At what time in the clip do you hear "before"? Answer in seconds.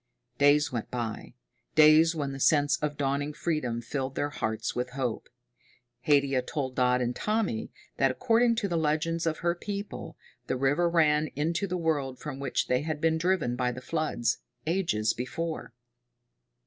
15.13-15.71